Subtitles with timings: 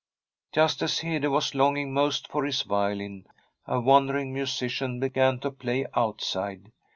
[0.51, 3.27] Just as Hede was longing most for his violin
[3.67, 6.71] a wandering musician began to play outside.